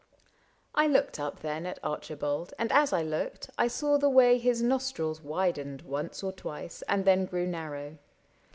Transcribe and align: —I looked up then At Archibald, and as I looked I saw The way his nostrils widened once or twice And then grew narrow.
—I 0.73 0.87
looked 0.87 1.19
up 1.19 1.41
then 1.41 1.67
At 1.67 1.77
Archibald, 1.83 2.55
and 2.57 2.71
as 2.71 2.91
I 2.91 3.03
looked 3.03 3.51
I 3.55 3.67
saw 3.67 3.99
The 3.99 4.09
way 4.09 4.39
his 4.39 4.63
nostrils 4.63 5.21
widened 5.21 5.83
once 5.83 6.23
or 6.23 6.31
twice 6.31 6.81
And 6.89 7.05
then 7.05 7.25
grew 7.25 7.45
narrow. 7.45 7.99